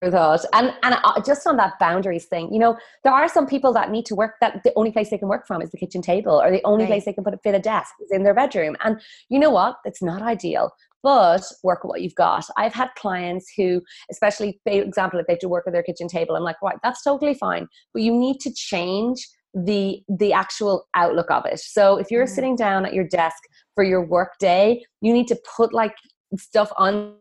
[0.10, 3.92] thought and and just on that boundaries thing you know there are some people that
[3.92, 6.42] need to work that the only place they can work from is the kitchen table
[6.42, 6.92] or the only right.
[6.92, 9.52] place they can put a fit a desk is in their bedroom and you know
[9.52, 10.72] what it's not ideal
[11.04, 12.46] but work with what you've got.
[12.58, 16.08] I've had clients who, especially, for example, if they have to work at their kitchen
[16.08, 20.88] table, I'm like, right, that's totally fine, but you need to change the the actual
[20.96, 21.60] outlook of it.
[21.60, 22.30] So if you're mm.
[22.30, 23.38] sitting down at your desk
[23.76, 25.96] for your work day, you need to put like
[26.38, 27.16] stuff on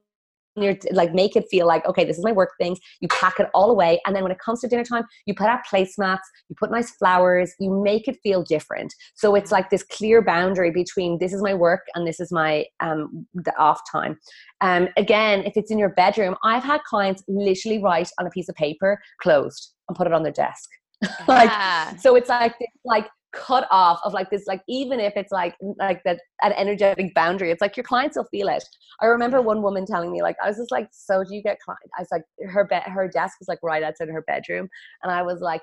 [0.56, 3.48] your like make it feel like okay this is my work things you pack it
[3.54, 6.56] all away and then when it comes to dinner time you put out placemats you
[6.58, 8.92] put nice flowers you make it feel different.
[9.14, 12.64] So it's like this clear boundary between this is my work and this is my
[12.80, 14.18] um the off time.
[14.60, 18.48] Um again if it's in your bedroom i've had clients literally write on a piece
[18.48, 20.68] of paper closed and put it on their desk.
[21.28, 25.54] Like so it's like like cut off of like this like even if it's like
[25.78, 28.64] like that an energetic boundary it's like your clients will feel it.
[29.00, 31.58] I remember one woman telling me like i was just like so do you get
[31.60, 34.68] client i was like her bed her desk was like right outside her bedroom
[35.02, 35.62] and i was like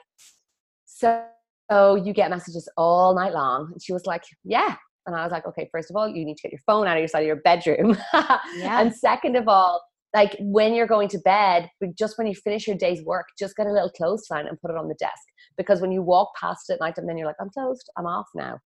[0.86, 1.24] so
[1.70, 3.70] so you get messages all night long?
[3.72, 4.76] And she was like yeah.
[5.06, 6.98] And i was like okay first of all you need to get your phone out
[6.98, 7.98] of your side of your bedroom.
[8.14, 8.82] Yeah.
[8.82, 9.82] and second of all
[10.18, 13.68] like when you're going to bed, just when you finish your day's work, just get
[13.68, 15.22] a little clothesline and put it on the desk.
[15.58, 18.08] Because when you walk past it at night and then you're like, I'm closed, I'm
[18.08, 18.58] off now.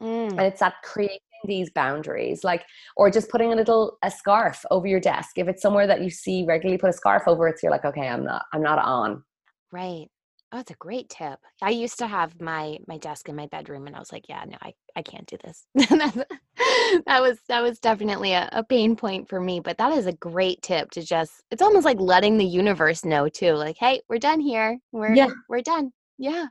[0.00, 0.30] Mm.
[0.30, 2.62] And it's that creating these boundaries, like,
[2.96, 5.30] or just putting a little a scarf over your desk.
[5.36, 7.58] If it's somewhere that you see regularly, put a scarf over it.
[7.58, 9.24] So you're like, okay, I'm not, I'm not on.
[9.72, 10.06] Right.
[10.52, 11.38] Oh, it's a great tip.
[11.62, 14.44] I used to have my my desk in my bedroom, and I was like, "Yeah,
[14.48, 19.28] no, I, I can't do this." that was that was definitely a, a pain point
[19.28, 19.60] for me.
[19.60, 21.42] But that is a great tip to just.
[21.52, 24.78] It's almost like letting the universe know too, like, "Hey, we're done here.
[24.90, 25.28] We're yeah.
[25.48, 26.46] we're done." Yeah.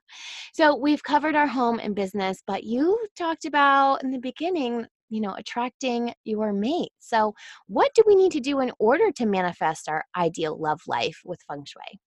[0.53, 5.21] So we've covered our home and business, but you talked about in the beginning, you
[5.21, 6.91] know, attracting your mate.
[6.99, 7.33] So,
[7.67, 11.39] what do we need to do in order to manifest our ideal love life with
[11.47, 11.99] feng shui?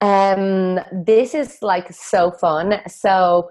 [0.00, 2.80] Um, this is like so fun.
[2.88, 3.48] So,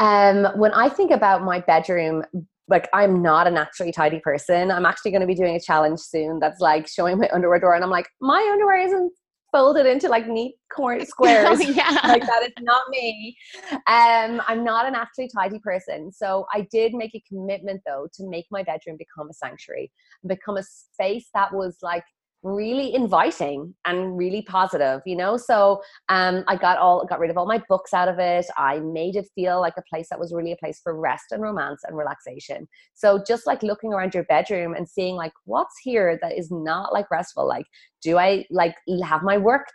[0.00, 2.22] um, when I think about my bedroom,
[2.68, 4.70] like I'm not a naturally tidy person.
[4.70, 7.74] I'm actually going to be doing a challenge soon that's like showing my underwear drawer,
[7.74, 9.12] and I'm like, my underwear isn't
[9.54, 11.64] folded into like neat corner squares.
[11.64, 12.00] yeah.
[12.04, 13.36] like that is not me.
[13.72, 16.10] Um, I'm not a naturally tidy person.
[16.10, 19.92] So I did make a commitment though to make my bedroom become a sanctuary,
[20.26, 22.04] become a space that was like
[22.44, 25.36] really inviting and really positive you know?
[25.36, 28.46] So um i got all got rid of all my books out of it.
[28.56, 31.42] I made it feel like a place that was really a place for rest and
[31.42, 32.68] romance and relaxation.
[32.94, 36.92] So just like looking around your bedroom and seeing like what's here that is not
[36.92, 37.66] like restful like
[38.02, 39.66] do i like have my work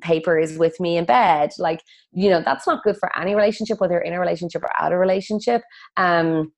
[0.00, 1.50] papers with me in bed?
[1.58, 4.70] Like you know that's not good for any relationship whether you're in a relationship or
[4.80, 5.62] out of relationship.
[5.96, 6.52] Um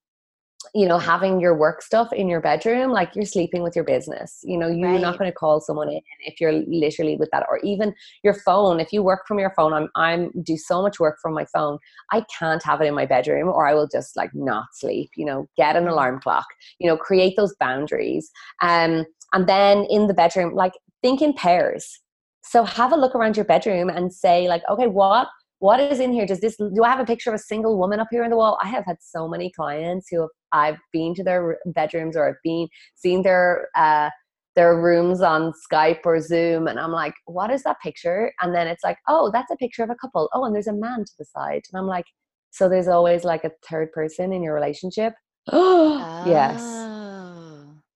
[0.75, 4.41] you know having your work stuff in your bedroom like you're sleeping with your business
[4.43, 5.01] you know you're right.
[5.01, 8.79] not going to call someone in if you're literally with that or even your phone
[8.79, 11.79] if you work from your phone i'm i'm do so much work from my phone
[12.13, 15.25] i can't have it in my bedroom or i will just like not sleep you
[15.25, 15.91] know get an mm.
[15.91, 16.47] alarm clock
[16.79, 18.31] you know create those boundaries
[18.63, 22.01] um and then in the bedroom like think in pairs
[22.43, 25.27] so have a look around your bedroom and say like okay what
[25.61, 26.27] what is in here?
[26.27, 28.37] Does this do i have a picture of a single woman up here on the
[28.37, 28.59] wall?
[28.63, 32.43] I have had so many clients who have i've been to their bedrooms or i've
[32.43, 34.11] been seen their uh
[34.57, 38.33] their rooms on skype or zoom and i'm like what is that picture?
[38.41, 40.29] And then it's like oh that's a picture of a couple.
[40.35, 41.63] Oh and there's a man to the side.
[41.73, 42.07] And i'm like
[42.51, 45.15] so there's always like a third person in your relationship?
[45.53, 46.25] Oh.
[46.27, 46.87] Yes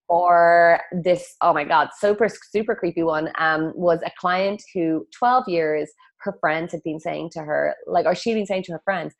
[0.09, 5.49] or this oh my god super super creepy one um was a client who 12
[5.49, 5.91] years
[6.25, 9.15] her friends had been saying to her, like, or she'd been saying to her friends,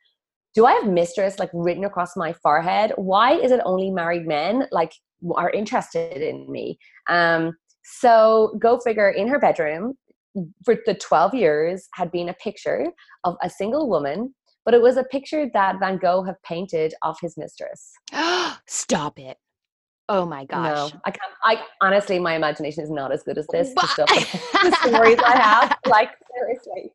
[0.53, 2.93] do I have mistress like written across my forehead?
[2.95, 4.93] Why is it only married men like
[5.35, 6.77] are interested in me?
[7.09, 9.95] Um, so go figure in her bedroom
[10.63, 12.87] for the 12 years had been a picture
[13.23, 17.17] of a single woman, but it was a picture that Van Gogh had painted of
[17.21, 17.91] his mistress.
[18.67, 19.37] Stop it.
[20.07, 20.91] Oh my gosh.
[20.91, 21.33] No, I can't.
[21.43, 23.73] I honestly, my imagination is not as good as this.
[23.73, 24.09] The, stuff,
[24.63, 26.91] the stories I have, like seriously.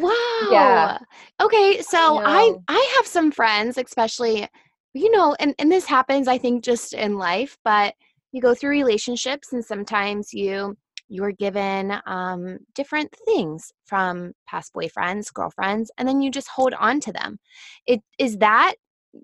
[0.00, 0.48] wow.
[0.50, 0.98] Yeah.
[1.40, 4.48] Okay, so I, I I have some friends, especially,
[4.94, 7.58] you know, and and this happens, I think, just in life.
[7.62, 7.94] But
[8.32, 10.76] you go through relationships, and sometimes you
[11.08, 17.00] you're given um, different things from past boyfriends, girlfriends, and then you just hold on
[17.00, 17.38] to them.
[17.86, 18.74] It is that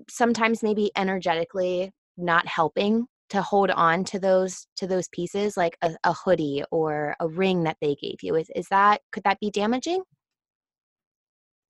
[0.09, 5.91] sometimes maybe energetically not helping to hold on to those to those pieces like a,
[6.05, 9.51] a hoodie or a ring that they gave you is, is that could that be
[9.51, 10.03] damaging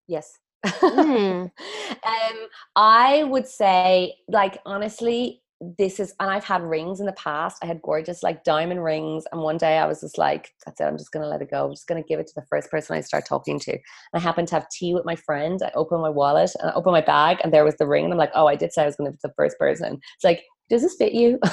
[0.09, 1.44] yes mm.
[1.44, 5.41] um i would say like honestly
[5.79, 7.59] this is and i've had rings in the past.
[7.62, 10.85] I had gorgeous like diamond rings and one day i was just like that's it
[10.85, 11.66] i'm just gonna let it go.
[11.66, 13.72] I'm just gonna give it to the first person i start talking to.
[13.72, 13.81] And
[14.14, 15.61] i happened to have tea with my friend.
[15.64, 18.12] I opened my wallet and i opened my bag and there was the ring and
[18.12, 20.01] i'm like oh i did say i was gonna be the first person.
[20.16, 21.38] It's like does this fit you?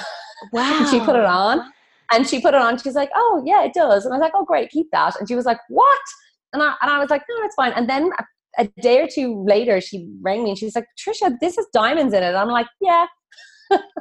[0.54, 1.69] Wow she put it on
[2.13, 2.78] and she put it on.
[2.78, 4.06] She's like oh yeah it does.
[4.06, 5.19] And i was like oh great keep that.
[5.19, 6.00] And she was like what?
[6.54, 7.74] And I, and I was like no it's fine.
[7.74, 11.38] And then a, a day or two later she rang me and she's like trisha
[11.42, 12.27] this has diamonds in it.
[12.27, 13.08] And i'm like yeah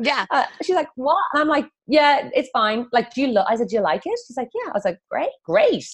[0.01, 0.27] yeah.
[0.31, 1.23] Uh, she's like, what?
[1.33, 2.87] And I'm like, yeah, it's fine.
[2.93, 3.47] Like, do you look?
[3.49, 4.19] I said, do you like it?
[4.27, 4.71] She's like, yeah.
[4.71, 5.87] I was like, great, great.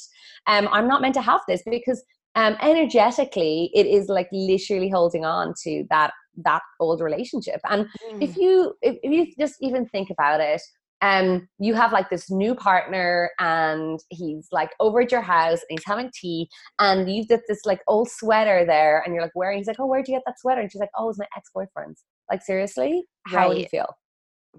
[0.47, 2.03] Um, I'm not meant to have this because
[2.35, 6.13] um, energetically, it is like literally holding on to that
[6.45, 7.61] that old relationship.
[7.71, 8.23] And mm.
[8.23, 10.61] if you if, if you just even think about it,
[11.05, 15.79] um, you have like this new partner and he's like over at your house and
[15.79, 16.49] he's having tea
[16.79, 19.87] and you've got this like old sweater there and you're like wearing he's like oh
[19.87, 23.49] where'd you get that sweater and she's like oh it's my ex-boyfriend's like seriously how
[23.49, 23.87] would you feel?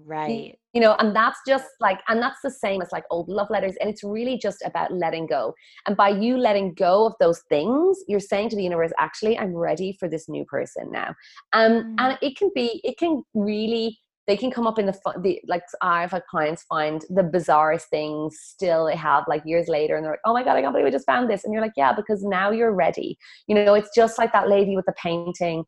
[0.04, 0.58] Right.
[0.74, 3.74] you know and that's just like and that's the same as like old love letters
[3.80, 5.54] and it's really just about letting go.
[5.86, 9.54] And by you letting go of those things you're saying to the universe actually i'm
[9.56, 11.14] ready for this new person now.
[11.54, 11.94] Um Mm.
[11.98, 15.62] and it can be it can really they can come up in the, the like
[15.80, 20.12] i've had clients find the bizarrest things still they have like years later and they're
[20.12, 21.44] like oh my god i can't believe i just found this.
[21.44, 23.16] And you're like yeah because now you're ready.
[23.46, 25.64] You know it's just like that lady with the painting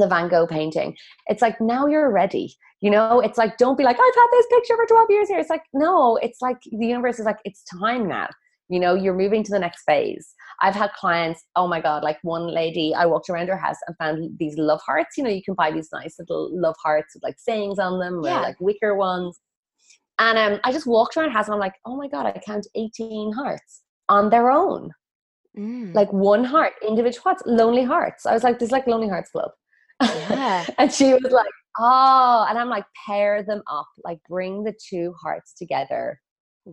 [0.00, 0.96] the van gogh painting
[1.26, 4.46] it's like now you're ready you know, it's like, don't be like, I've had this
[4.50, 5.38] picture for 12 years here.
[5.38, 8.28] It's like, no, it's like the universe is like, it's time now.
[8.68, 10.34] You know, you're moving to the next phase.
[10.62, 13.96] I've had clients, oh my God, like one lady, I walked around her house and
[13.96, 15.16] found these love hearts.
[15.16, 18.20] You know, you can buy these nice little love hearts with like sayings on them
[18.22, 18.38] Yeah.
[18.38, 19.40] or like wicker ones.
[20.20, 22.32] And um, I just walked around her house and I'm like, oh my God, I
[22.44, 24.90] count 18 hearts on their own.
[25.58, 25.94] Mm.
[25.94, 28.26] Like one heart, individual hearts, lonely hearts.
[28.26, 29.50] I was like, this is like Lonely Hearts Club.
[30.02, 30.66] Yeah.
[30.78, 35.14] and she was like, oh, and I'm like, pair them up, like bring the two
[35.20, 36.20] hearts together.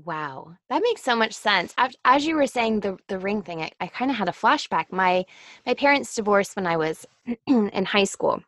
[0.04, 1.74] Wow, that makes so much sense.
[2.04, 4.88] As, you were saying the the ring thing, I, I kind of had a flashback.
[4.92, 5.24] My
[5.66, 7.06] my parents divorced when I was
[7.48, 8.44] in high school,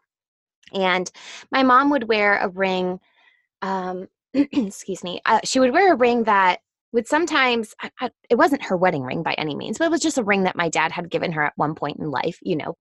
[0.74, 1.10] and
[1.50, 3.00] my mom would wear a ring.
[3.62, 5.22] Um, excuse me.
[5.26, 6.60] Uh, she would wear a ring that
[6.92, 7.74] would sometimes.
[7.82, 10.24] I, I, it wasn't her wedding ring by any means, but it was just a
[10.24, 12.40] ring that my dad had given her at one point in life.
[12.42, 12.76] You know,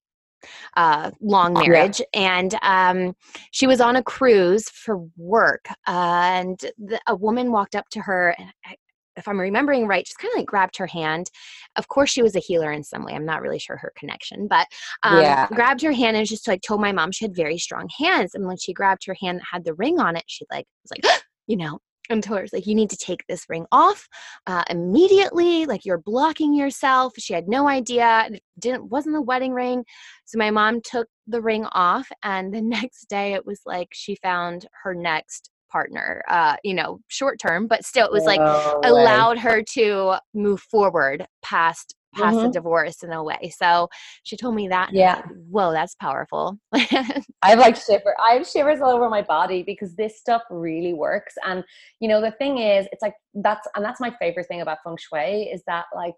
[0.76, 1.68] uh, long Yeah.
[1.70, 3.14] marriage, and um,
[3.52, 8.00] she was on a cruise for work, uh, and the, a woman walked up to
[8.00, 8.76] her, and I,
[9.16, 11.30] if I'm remembering right, just kind of like grabbed her hand.
[11.76, 13.14] Of course, she was a healer in some way.
[13.14, 14.66] I'm not really sure her connection, but
[15.02, 15.46] um, Yeah.
[15.46, 18.34] grabbed her hand and just like told my mom she had very strong hands.
[18.34, 20.90] And when she grabbed her hand that had the ring on it, she like was
[20.90, 21.78] like, you know,
[22.10, 24.08] and her like, you need to take this ring off
[24.46, 25.66] uh, immediately.
[25.66, 27.14] Like you're blocking yourself.
[27.18, 28.28] She had no idea.
[28.30, 29.84] It didn't wasn't the wedding ring.
[30.24, 34.16] So my mom took the ring off, and the next day it was like she
[34.16, 36.22] found her next partner.
[36.28, 40.60] Uh, you know, short term, but still, it was like No allowed her to move
[40.60, 42.52] forward past past the Mhm.
[42.52, 43.52] divorce in a way.
[43.56, 43.88] So
[44.24, 44.92] she told me that.
[44.92, 45.16] Yeah.
[45.16, 46.58] like, Whoa, that's powerful.
[46.72, 48.14] I have like shiver.
[48.18, 51.34] I have shivers all over my body because this stuff really works.
[51.46, 51.64] And
[52.00, 54.96] you know, the thing is, it's like that's and that's my favorite thing about feng
[54.96, 56.14] shui is that like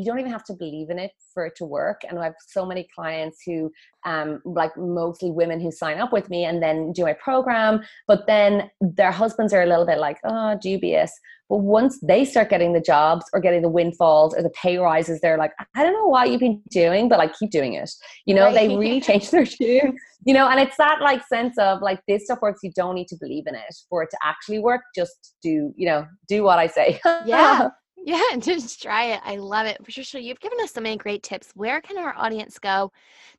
[0.00, 2.00] you don't even have to believe in it for it to work.
[2.08, 3.70] And I have so many clients who,
[4.06, 8.26] um, like mostly women who sign up with me and then do my program, but
[8.26, 11.12] then their husbands are a little bit like, oh, dubious.
[11.50, 15.20] But once they start getting the jobs or getting the windfalls or the pay rises,
[15.20, 17.90] they're like, I don't know what you've been doing, but like keep doing it.
[18.24, 19.98] You know, they really change their tune.
[20.24, 22.60] You know, and it's that like sense of like this stuff works.
[22.62, 24.82] You don't need to believe in it for it to actually work.
[24.94, 27.00] Just do, you know, do what I say.
[27.26, 27.68] yeah.
[28.04, 29.20] Yeah, just try it.
[29.24, 29.78] I love it.
[29.84, 31.50] Patricia, you've given us so many great tips.
[31.54, 32.92] Where can our audience go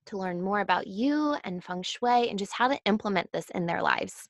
[0.08, 3.66] to learn more about you and feng shui and just how to implement this in
[3.66, 4.28] their lives?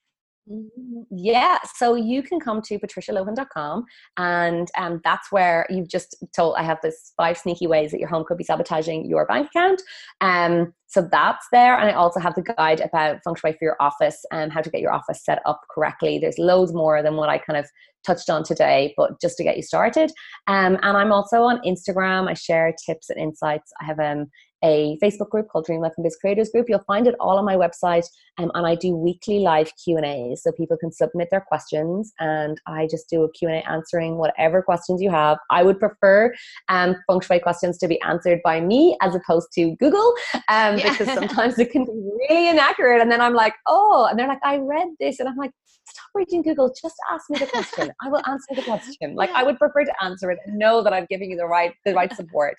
[0.49, 3.85] Mm, Yeah, so you can come to patricialohan.com
[4.17, 8.09] and um, that's where you've just told I have this five sneaky ways that your
[8.09, 9.81] home could be sabotaging your bank account.
[10.19, 11.77] Um, so that's there.
[11.77, 14.69] And I also have the guide about feng shui for your office and how to
[14.69, 16.17] get your office set up correctly.
[16.17, 17.69] There's loads more than what I kind of
[18.05, 20.11] touched on today, but just to get you started.
[20.47, 22.29] Um, and I'm also on Instagram.
[22.29, 23.71] I share tips and insights.
[23.81, 24.27] I have um,
[24.63, 26.67] a Facebook group called Dream Life and Biz Creators Group.
[26.69, 28.05] You'll find it all on my website,
[28.37, 32.13] um, and I do weekly live Q and A's, so people can submit their questions,
[32.19, 35.37] and I just do a Q and A answering whatever questions you have.
[35.49, 36.33] I would prefer
[36.69, 40.13] um, feng shui questions to be answered by me as opposed to Google,
[40.49, 40.91] um, Yeah.
[40.91, 41.91] because sometimes it can be
[42.29, 45.37] really inaccurate, and then I'm like, oh, and they're like, I read this, and I'm
[45.37, 45.51] like.
[45.83, 46.71] Stop reading Google.
[46.79, 47.91] Just ask me the question.
[48.01, 49.15] I will answer the question.
[49.21, 51.73] Like I would prefer to answer it and know that I'm giving you the right
[51.85, 52.55] the right support.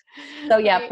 [0.48, 0.88] So yeah, Right.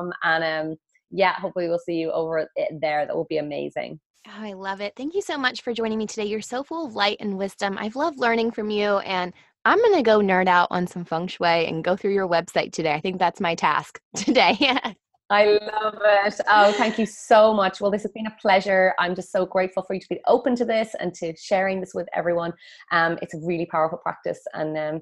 [0.00, 0.76] patricialohan.com and um
[1.10, 2.48] yeah, hopefully we'll see you over
[2.80, 3.06] there.
[3.06, 3.98] That will be amazing.
[4.28, 4.92] Oh, I love it.
[4.96, 6.26] Thank you so much for joining me today.
[6.26, 7.76] You're so full of light and wisdom.
[7.78, 9.32] I've loved learning from you, and
[9.64, 12.72] I'm going to go nerd out on some feng shui and go through your website
[12.72, 12.92] today.
[12.92, 14.56] I think that's my task today.
[15.30, 16.40] I love it.
[16.48, 17.80] Oh, thank you so much.
[17.80, 18.94] Well, this has been a pleasure.
[18.98, 21.94] I'm just so grateful for you to be open to this and to sharing this
[21.94, 22.52] with everyone.
[22.92, 25.00] Um, it's a really powerful practice, and um,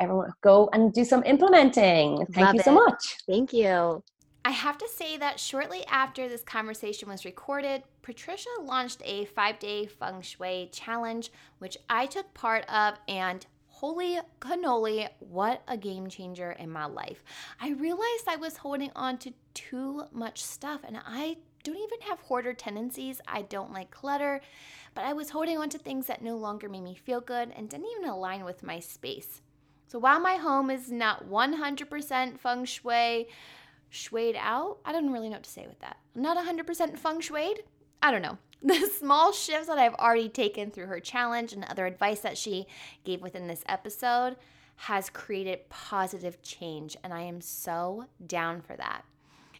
[0.00, 2.26] everyone go and do some implementing.
[2.32, 2.74] Thank Love you so it.
[2.74, 3.16] much.
[3.26, 4.02] Thank you.
[4.48, 9.58] I have to say that shortly after this conversation was recorded, Patricia launched a five
[9.58, 16.08] day feng shui challenge, which I took part of, and holy cannoli, what a game
[16.08, 17.22] changer in my life.
[17.60, 22.20] I realized I was holding on to too much stuff, and I don't even have
[22.20, 23.20] hoarder tendencies.
[23.28, 24.40] I don't like clutter,
[24.94, 27.68] but I was holding on to things that no longer made me feel good and
[27.68, 29.42] didn't even align with my space.
[29.88, 33.26] So while my home is not 100% feng shui,
[33.92, 35.98] shuied out, I don't really know what to say with that.
[36.14, 37.58] Not 100% feng shuied?
[38.02, 38.38] I don't know.
[38.60, 42.66] The small shifts that I've already taken through her challenge and other advice that she
[43.04, 44.34] gave within this episode
[44.74, 49.04] has created positive change, and I am so down for that.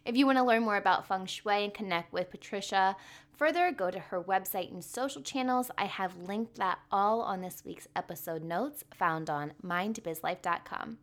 [0.05, 2.97] If you want to learn more about feng shui and connect with Patricia
[3.37, 5.71] further, go to her website and social channels.
[5.77, 10.97] I have linked that all on this week's episode notes found on mindbizlife.com.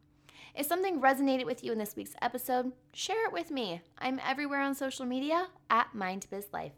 [0.57, 3.83] If something resonated with you in this week's episode, share it with me.
[3.99, 6.73] I'm everywhere on social media at mindbizlife.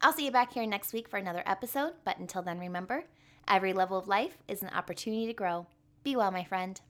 [0.00, 3.04] I'll see you back here next week for another episode, but until then, remember
[3.46, 5.68] every level of life is an opportunity to grow.
[6.02, 6.80] Be well, my friend.